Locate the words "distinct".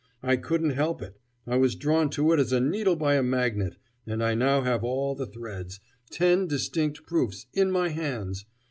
6.47-7.03